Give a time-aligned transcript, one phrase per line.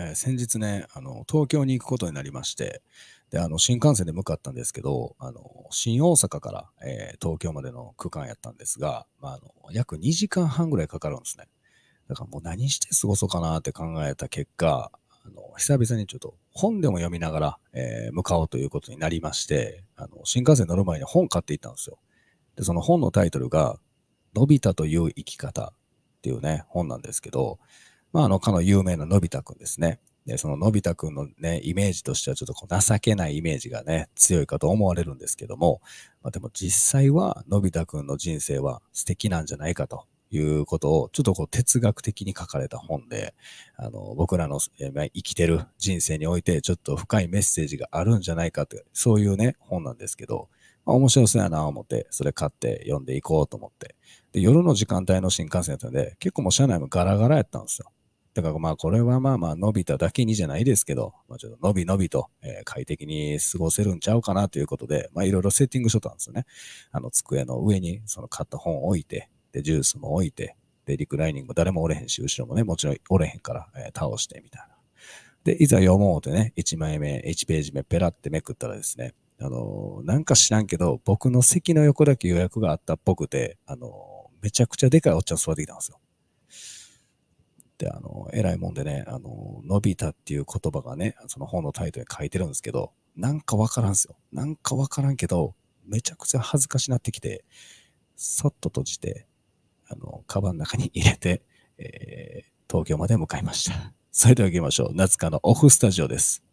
[0.00, 2.82] えー、先日ね、あの、東京に行くことになりまして、
[3.30, 11.48] で、あの、新幹線で向かったんですけど、あの、新大阪から、えー、東京までの区間やったんですが、まあ、あの、約2時間半ぐらいかかるんですね。
[12.08, 14.92] だからもう何して過ごそうかなって考えた結果、
[15.26, 21.98] あの、久々にちょっと本でも読みながら、えー、向かおうということになりまして、あの、新幹線乗る前に本買って行ったんですよ。
[22.54, 23.78] で、その本のタイトルが、
[24.34, 25.72] のび太という生き方
[26.18, 27.58] っていうね、本なんですけど、
[28.12, 30.00] まあ、あの、かの有名なのび太くんですね。
[30.28, 35.80] で、そののび太くんのね、イメージとしてはちょっとこう情けないイメージがね、強いかと思われるんですけども、
[36.22, 43.34] まあ、でも実際はのび太くんの人生は素敵なんじゃないかということを、ちょっとこう哲学的に書かれた本で、
[43.76, 50.50] あの、僕らの生きてる人生においてちょっと深いメッセージがあるんじゃないかという、そういうね、本なんですけど、
[50.84, 53.94] まあ、面白そうやなと思って、それ買って読んでいこうと思って。
[54.32, 57.90] で、夜の時間帯の新幹線だったんで、結構もう車内もガラガラやったんですよ。
[58.42, 66.46] だからまあこれはまあまあ伸びただけにじゃないですけど、まあ、ちょっと伸び伸びと、え、快適に過ごせるんちゃうかなということで、まあいろいろセッティングしとったんですよね。
[66.90, 74.78] あの机の上にその買った本を置いて、で、ジュースも置いて、で、リクライニング誰もおれへんし、後ろもね、もちろんおれへんから、え、倒してみたいな。
[75.44, 86.00] で、いざ読もうってね、1枚目、1ページ目ペラってめくったらですね、あの、なんか知らんけど、僕の席の横だけ予約があったっぽくて、あの、めちゃくちゃでかいおっちゃん座ってきたんですよ。
[87.78, 94.16] で、あの、偉いもんでね、あの、伸びたっていう言葉がね、その本のタイトルに書いてるんですけど、なんかわからんすよ。
[94.32, 95.54] なんかわからんけど、
[95.86, 97.44] めちゃくちゃ恥ずかしなってきて、
[98.16, 99.26] そっと閉じて、
[99.88, 101.42] あの、カバンの中に入れて、
[101.78, 103.92] えー、東京まで向かいました。
[104.10, 104.90] それでは行きましょう。
[104.94, 106.47] 夏香のオフスタジオです。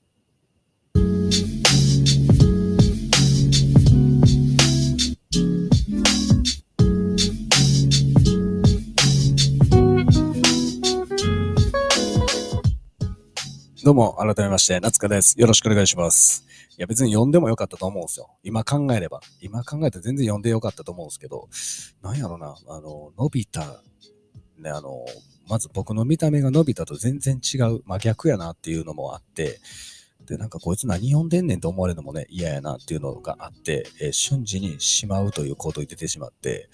[13.85, 15.39] どうも、改めまして、夏香です。
[15.39, 16.43] よろしくお願いします。
[16.71, 18.31] いや、別に読んでもよかったと思うんですよ。
[18.41, 19.21] 今考えれば。
[19.41, 21.47] 今考えたら全然読んでよかったと思うんですけど、
[22.01, 23.59] なんやろな、あの、のび太、
[24.57, 25.05] ね、あの、
[25.47, 29.59] まず僕の見た目がのび太と全然違う、真逆やなっていうのもあって、
[30.25, 36.69] で、なんかこいつ何読んでんねんと思われるのもね、嫌やなっていうのがあって、えー、瞬時にしまうという行動に出てしまって、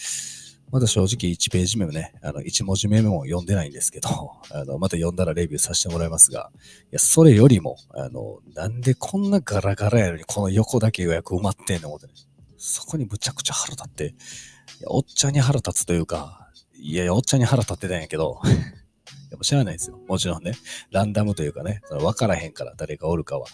[0.71, 4.09] まだ正直1ページ目もね、あの、1文字目も読んでないんですけど、
[4.51, 12.13] あの、また読んだらレビューさせてもらいますが、いや、それよりも、あの、なんでこんなガラガラやのに、この横だけ予約埋まってんのってね、
[12.57, 18.39] そこにむちゃくちゃ腹立って、いや、おっちゃんに腹立つというか、いやいや、おっちゃんに腹立ってたんやけど、
[19.29, 19.99] でも知らないですよ。
[20.07, 20.53] もちろんね、
[20.89, 23.47] ランダムというかね、その分からへんから誰がおるかは。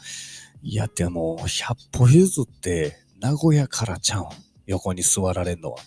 [0.61, 4.29] いや、でも、100歩譲って、名古屋からちゃん。
[4.67, 5.79] 横に座られんのは。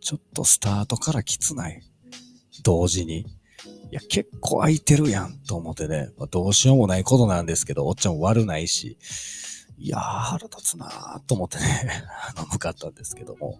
[0.00, 1.82] ちょっとスタートからきつない？
[2.62, 3.20] 同時に？
[3.20, 8.96] いや、結構空いてるやんと思ってね、まあ、どうしようもないことなんですけど、おっちゃん悪ないし、
[9.78, 12.04] いやー、腹立つなーと思ってね、
[12.36, 13.58] あの、向かったんですけども。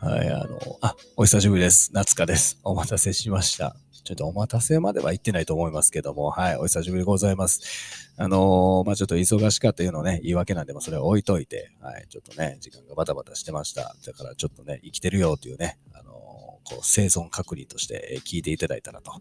[0.00, 1.90] はい、あの、あ、お久しぶりです。
[1.92, 2.58] 夏香です。
[2.64, 3.76] お待たせしました。
[4.04, 8.14] ちょっとお待たせまでは行ってないと思いますけども、はい、お久しぶりでございます。
[8.16, 13.94] あのー、まあ、ちょっと忙しかったいうのね、言い訳なんでもそれは置いといて、はい、ちょっとね、時間がバタバタしてました。
[14.04, 19.12] だからちょっとね、生きてるよというね、あのー、こう、生存確認として聞いていただいたらと。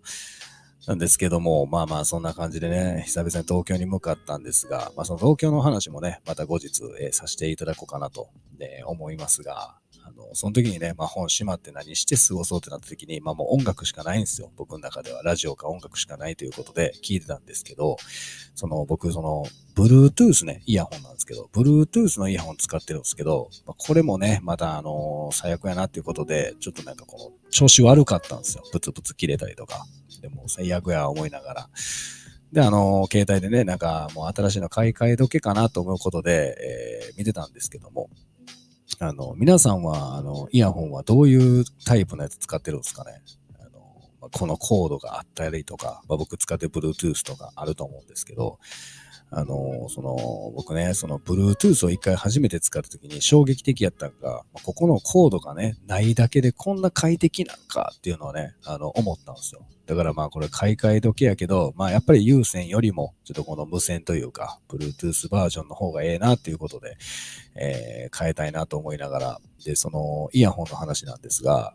[0.88, 14.52] なんですけども、まあまあそんな感じでね、久々に東京に向かったんですが、まあその東京の話もね、また後日、えー、させていただこうかなと、ね、思いますが、あの、その時にね、まあ本閉まって何して過ごそうってなった時に、まあもう音楽しかないんですよ。
[14.56, 15.24] 僕の中では。
[15.24, 17.98] ラジオか音楽しかないということで聞いてたんですけど、
[18.56, 19.46] その僕、その、
[19.76, 28.64] Bluetooth ね、イヤホンなんですけど、Bluetooth のイヤホン使ってるんですけど、まあ、これもね、またあの最悪やなっていうことで、ちょっとなんかこの、調子悪かったんですよ。
[28.72, 29.86] プツプツ切れたりとか。
[30.22, 31.70] でも最悪や思いながら。
[32.52, 38.10] で、あの、携帯でね、なんかもう新しいの買い替え時かなと思うことで、えー、見てたんですけども、
[39.02, 43.22] あの、皆さんは、あの、イヤホンはどういうタイプのやつ使ってるんですかね？
[43.58, 48.60] あの、このコードがあったりとか、まあ、僕使って Bluetooth とかあると思うんですけど、
[49.32, 50.16] あの、その、
[50.56, 59.68] 僕ね、その、Bluetooth を一回初めて使った時に衝撃的やったのが、ここのコードがね、ないだけでこんな快適なんかっていうのをね、あの、思ったんですよ。
[59.86, 66.96] だからまあこれ買い替え時やけど、まあやっぱり有線よりも、ちょっとこの無線というか、Bluetooth バージョンの方がええなっていうことで、
[67.56, 71.74] えー、変えたいなと思いながら、で、その、イヤホンの話なんですが、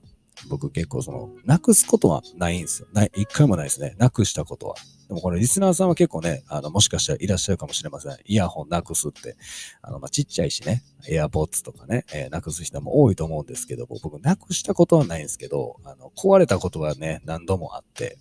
[0.48, 2.88] 僕結構その、なくすことはないんですよ。
[2.92, 3.94] ない、一回もないですね。
[3.98, 4.76] なくしたことは。
[5.08, 8.16] でもこれリスナーさんは結構ね、あの、もしかしたらいらっしゃるかもしれません。
[8.24, 9.36] イヤホンなくすって。
[9.82, 18.18] あの、まあ、ちっちゃいしね、エアポッツとかね、えー、なくす人も多いと思うんですけど、僕なくしたことはないんですけど、あの、壊れたことはね、何度もあって、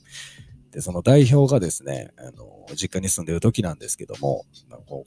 [0.72, 4.46] で、その代表がですね、あの、実家に住んでる時なんですけども、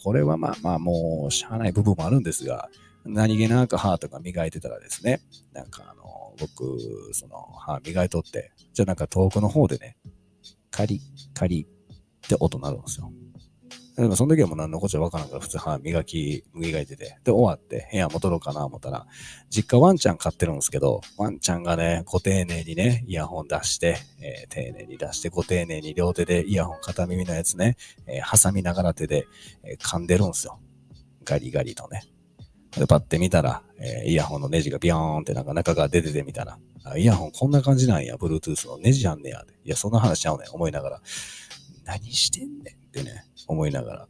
[0.02, 2.70] これはまあまあもう、しゃあない部分もあるんですが、
[3.04, 5.20] 何気なく歯とか磨いてたらですね、
[5.52, 6.78] なんかあの、僕、
[7.12, 9.96] その歯磨いとって、じゃあなんか遠くの方でね、
[10.76, 11.00] カリ
[11.32, 11.66] カリ
[12.26, 13.10] って音鳴るんですよ。
[13.96, 17.16] でもその時はもう何のこっちゃわからんから普通歯磨き、磨いてて。
[17.24, 19.06] で、終わって部屋戻ろうかな思ったら、
[19.48, 29.26] 実家ワンちゃん飼ってるんですけど、ワンちゃんがね、ご丁寧にね、イヤホン出して、えー、丁寧に出して、ご丁寧に両手でイヤホン片耳のやつね、えー、挟みながら手で、
[29.62, 30.60] えー、噛んでるんですよ。
[31.24, 32.02] ガリガリとね。
[32.72, 36.58] で、パッて見たら、えー、イヤホンのネジがビヨーンってなんか中から出ててみたら、
[36.96, 39.44] イヤホンこんな感じなんや、Bluetooth のネジあんねや。
[39.64, 41.00] いや、そんな話ちゃうねん、思いながら。
[41.84, 44.08] 何してんねんってね、思いながら。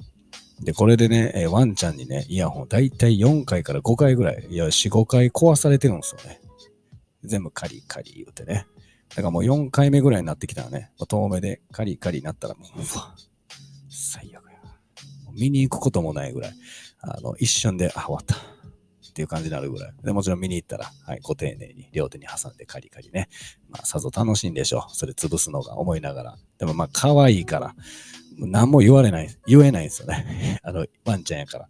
[0.61, 6.40] で、これでね、え、ワンちゃんにね、イヤホン、だいたい4回から5回ぐらい、いや、4、5回壊されてるんですよね。
[7.25, 8.67] 全部カリカリ言うてね。
[9.11, 12.84] だからもう4回目ぐらいになってきたらね、遠目でカリカリになったらもう、う、
[13.88, 14.58] 最悪や。
[15.32, 16.52] 見に行くこともないぐらい、
[17.00, 18.37] あの、一瞬で、あ、終わった。
[19.17, 19.93] っていう感じになるぐらい。
[20.05, 23.31] で、もちろん見に行ったら、はい、ご丁寧に両手に挟んでカリカリね。
[23.71, 24.95] まあ、さぞ楽しいんでしょう。
[24.95, 26.37] それ潰すのが思いながら。
[26.59, 27.75] でもまあ、可愛いから、
[28.39, 30.61] 何も言われない、言えないんですよね。
[30.63, 31.69] あの、ワンちゃんやから。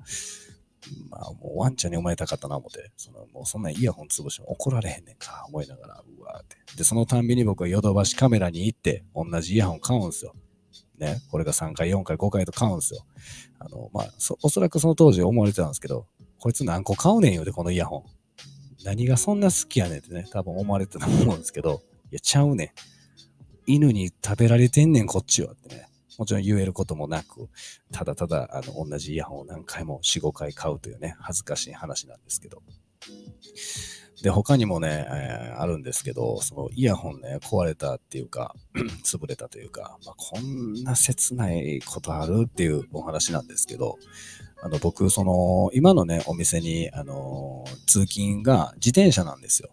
[1.08, 6.56] まあ、もうワンちゃんに思えたかったな思って、そのもうそんなイヤホン潰しても怒られへんねんか、思いながら、うわーって。
[6.76, 10.34] で、そのたんびに僕はヨドバシカメラに行って、同じイヤホン買うんですよ。
[10.98, 13.06] ね、これが3回、4回、5回と買うんですよ。
[13.58, 14.06] あの、まあ、
[14.42, 16.06] おそらくその当時思われてたんですけど、
[16.46, 18.04] こいつ何個買うねんよで、このイヤホン。
[18.84, 21.82] 何がそんな好きやねんってね、多分思われてたと思うんですけど、
[22.12, 22.70] いや、ちゃうねん。
[23.66, 25.88] 犬に食べられてんねん、こっちはってね。
[26.18, 27.48] もちろん言えることもなく、
[27.90, 32.62] ただただ、あの、同じイヤホンを何回も4、5回買うというね、恥ずかしい話なんですけど。
[34.26, 38.56] で、他にもね、えー、あるんですけど、そのイヤホンね、壊れたっていうか、
[39.06, 43.98] 潰れたというか、まあ、こんな切ないことあるっていうお話なんですけど、
[44.64, 49.70] あの、僕、その、今のね、お店に、あの、通勤が自転車なんですよ。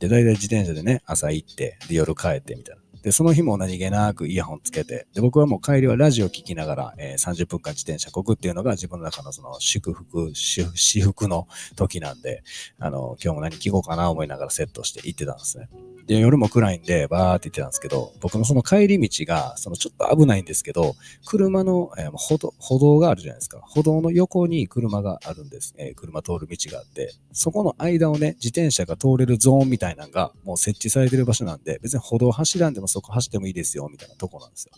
[0.00, 2.81] で、大体自転車でね、朝行って、で、夜帰ってみたいな。
[3.02, 12.44] で、その日も何気なくイヤホンつけて、で、僕はもう帰りはラジオ聞きながら、えー、30分間自転車こぐっていうのが自分の中のその祝福、私服の時なんで、
[12.78, 15.68] あの、今日も何聞こうかな思いながらセットして行ってたんですね。
[16.06, 20.94] で、夜も暗いんで、バーって言ってたんですけど、僕のその帰り道が、そのちょっと危ないんですけど、
[21.24, 23.60] 車の、えー、歩道、歩道があるじゃないですか。
[23.62, 25.74] 歩道の横に車があるんです。
[25.78, 34.72] えー、車通る道があって、そこの間をね、自転車が通れるゾーンみたいなのがもう設置されてる場所なんで、別に歩道走らんでもそこ走ってもいいですよ、みたいなとこなんですよ。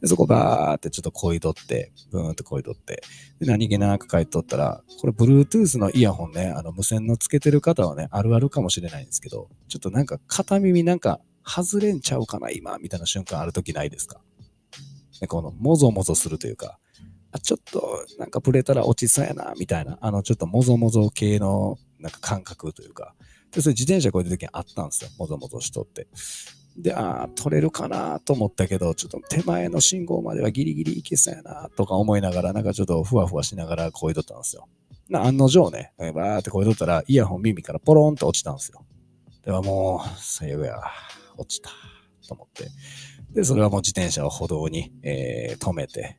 [0.00, 3.02] で、そこバーってちょっとこいどって、ブーンとこいどって、
[3.40, 14.20] で、何気なく帰っとったら、これ Bluetooth のイヤホンね、あの無線のつけてる方はね、あるあるかもしれないんですけど、ちょっとなんか片耳なんか外れんちゃうかな、今、みたいな瞬間あるときないですか？
[15.20, 16.78] で、この、もぞもぞするというか、
[17.32, 23.14] あ、ちょっと、なんかブレたら落ちそうやな、みたいな、あの、ちょっともぞもぞ系の、なんか感覚というか、
[23.50, 25.10] で、それ自転車こういう時にあったんですよ。
[25.18, 26.06] もぞもぞしとって。
[26.76, 34.68] で、ああ、取れるかなと思ったけど、ちょっと手前の信号まではギリギリ行けそうやなとか思いながら、なんかちょっとふわふわしながらこいとったんですよ。
[35.08, 38.84] な、案の定ね、バーってこいとったら、イヤホン耳からポロンと落ちたんですよ。
[39.44, 40.80] ではもう、最悪や、
[41.38, 41.70] 落ちた、
[42.26, 42.68] と思って。
[43.32, 46.18] で、それはもう自転車を歩道に、えー、止めて、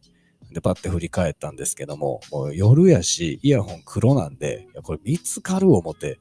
[0.52, 6.20] で、パッて振り返ったんですけども、もう夜やし、イヤホン黒なんで、いや、これ見つかる思って、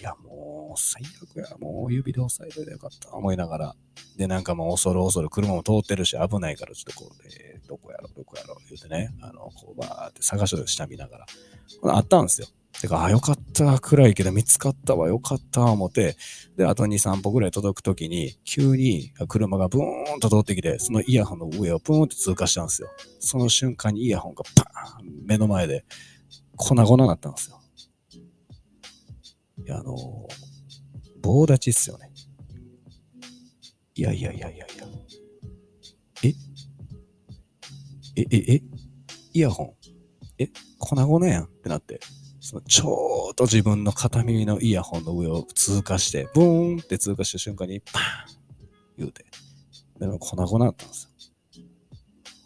[0.00, 1.56] いや、もう最悪や。
[1.58, 3.12] もう指で押さえといてよかった。
[3.14, 3.76] 思いながら。
[4.16, 11.26] で、なんかもう恐る恐る車も通ってるし危ないから、ちょっとこう、えー、どこやろ、どこやろ、言うてね、あの、こうバーって探しと下見ながら。
[11.96, 12.48] あったんですよ。
[12.80, 16.16] てか、あ、よかった、暗いけど見つかったわ、よかった、思って、
[16.56, 22.88] で、あと2、3歩ぐらい届くときに、急に車がブーンと通ってきて、そのイヤホンの上をブーンって通過したんですよ。
[23.20, 25.84] その瞬間にイヤホンがパーン目の前で
[26.56, 27.60] 粉々になったんですよ。
[29.72, 30.28] あの、
[31.22, 32.10] 棒立ちっすよね。
[33.94, 34.86] いやいやいやいやいや。
[36.24, 36.28] え？
[38.16, 38.62] え、え、え、
[39.32, 39.74] イヤホン？
[40.38, 41.44] え、粉々やん？
[41.44, 42.00] ってなって、
[42.40, 48.04] そのちょうど自分の片耳のイヤホンの上を通過して、ブーンって通過した瞬間に、パーン！
[48.98, 49.24] 言うて、
[49.98, 51.10] でも粉々だったんですよ。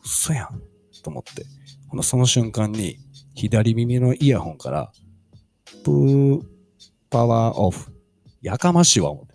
[0.05, 0.63] 嘘やん！
[1.03, 1.45] と思って、
[1.89, 2.99] ほなその瞬間に、
[3.35, 4.93] 左耳のイヤホンから、
[5.85, 6.43] ブー
[7.11, 7.93] パワーオフ。
[8.43, 9.35] やかましいわ、思って。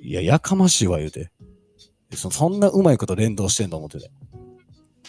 [0.00, 1.30] いや、やかましいわ、言うて。
[2.14, 4.10] そそんなうまいこと連動してんの思ってて。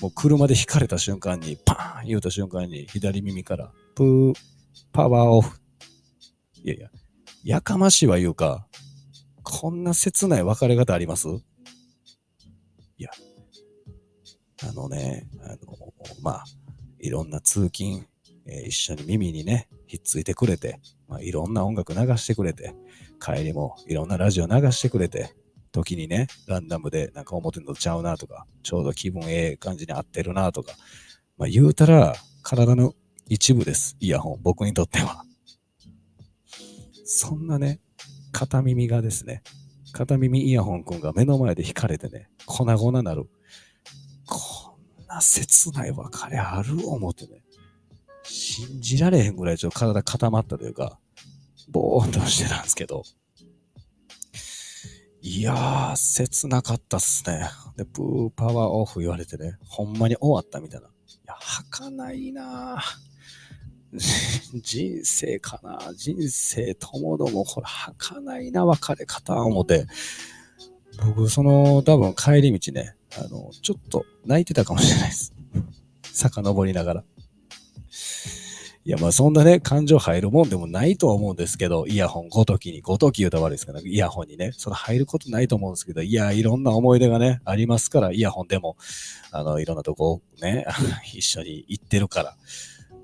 [0.02, 4.34] もう車で引かれた瞬間に、パーン言うた瞬間に、左耳から、プー、
[4.92, 5.60] パワーオフ。
[6.64, 6.90] いやいや、
[7.44, 8.68] やかましいわ言うか、
[9.44, 11.28] こんな切ない別れ方あります？
[12.98, 13.10] いや、
[14.68, 15.58] あのね、あの、
[16.22, 16.46] まあ、
[17.00, 18.08] いろんな通勤、
[18.46, 22.76] えー、一緒に耳にね、ひっついてくれて、まあ、いろんな音楽流してくれて、
[23.20, 25.34] 帰りもいろんなラジオ流してくれて、
[25.72, 30.74] 時にね、ランダムでなんか思ってんのちゃうなとか、ちょうど気分ええ感じに合ってるなとか、
[31.38, 32.94] まあ言うたら体の
[33.28, 33.98] 一部です。
[34.00, 35.26] イヤホン、僕にとっては。
[37.06, 37.80] そんなね、
[38.32, 39.42] 片耳がですね、
[39.94, 43.28] 片耳イヤホンくんが目の前で弾かれてね、粉々なる。
[44.28, 47.44] こんな切ない別れある思ってね、
[48.24, 51.00] 信じられへんぐらいちょっと体固まったというか、
[51.70, 53.04] ぼーっとしてたんですけど、
[55.22, 57.50] いやー、切なかったっすね。
[57.78, 60.88] で、ブーパワーオフ言われてね、ほんまに終わったみたいな。
[60.88, 60.92] い
[61.26, 62.84] や、儚いな
[64.62, 69.88] 人生かな人生ともども、これ儚いな別れ方思って、
[71.06, 75.34] 僕、その、多分帰り道ね、あの、ちょっと泣いてたかもしれないです。
[76.12, 77.04] 遡りながら。
[78.86, 88.76] いや、まあそんなね、感情入るもんでもないと思うんですけど、イヤホンごときに、ごとき言うたら悪いですから、イヤホンにね、その入ることないと思うんですけど、いや、いろんな思い出がね、ありますから、イヤホンでも、
[89.32, 90.66] あの、いろんなとこね、
[91.16, 92.38] 一緒に行ってるから。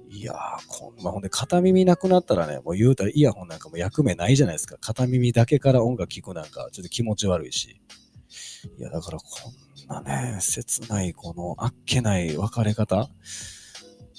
[0.10, 4.76] いやー、こんな、ほんで片耳なくなったらね、もう言うたらイヤホンなんかも役目ないじゃないですか。
[4.82, 7.80] 片耳だけから音楽聴くなんか、ちょっと気持ち悪いし。
[8.78, 9.26] いや、だからこ
[10.02, 13.10] んなね、切ない、このあっけない別れ方。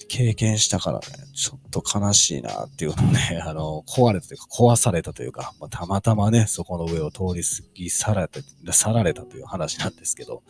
[0.09, 1.05] 経験したからね、
[1.35, 10.43] ちょっと悲しいなっていうのね、 あの、壊れたというか、壊されたというか、まあ、たまたまね、そこの上を通り過ぎ去られて、去られたという話なんですけど、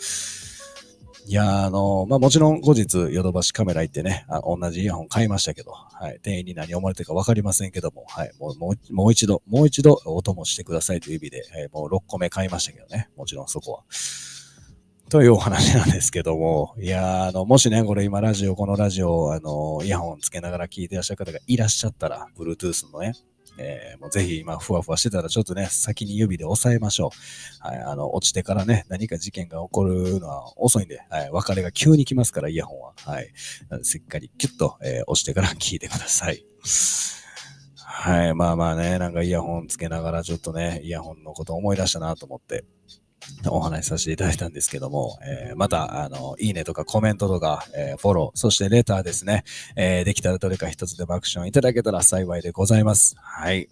[1.27, 13.85] いや、あの、まあ、もちろん後日、ヨドバシカメラ行ってね、あ同じイヤホン買いましたけど、はい、店員に何思われてるかわかりませんけども、はい、もう、もう、もう一度、もう一度お供してくださいという意味で、えー、もう6個目買いましたけどね、もちろんそこは。
[15.11, 23.15] というお話なんですけども、いやあの、もしね、これ今ラジオ、このラジオ、あの、イヤホンつけながら聞いてらっしゃる方がいらっしゃったら、Bluetooth のね、
[23.59, 27.11] えー、もうぜひ今、ふわふわしてたら、ちょっとね、先に指で押さえましょ
[27.65, 27.69] う。
[27.69, 32.93] はい、あの、落ちてからね、何か事件が起こるのは遅いんで、はい、別れが急に来ますから、イヤホンは。
[33.05, 33.33] はい。
[33.83, 36.45] しっかりキュッと、えー、押してから聞いてください。
[37.75, 42.65] はい、まあまあね、なんかイヤホンつけながらちょっとね、イヤホンのこと思い出したなと思って、
[43.49, 49.45] お話しさせていただいたんですけども、えー、また、あの、いいねとかコメントとか、えー、フォロー、そしてレターですね、
[49.77, 53.17] えー、できたらどれか一つでもアクションいただけたら幸いでございます。
[53.19, 53.69] はい。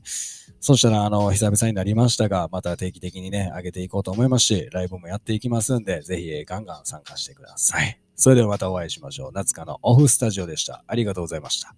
[0.60, 8.00] そしたら、あの、久々になりましたが、また定期的にね、上げていこうと思いますし、ライブもやっていきますんで、ぜひ、ガンガン参加してください。
[8.16, 9.30] それではまたお会いしましょう。
[9.32, 10.82] 夏香のオフスタジオでした。
[10.88, 11.74] ありがとうございました。